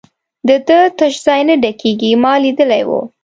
[0.47, 3.01] د ده تش ځای نه ډکېږي، ما لیدلی وو.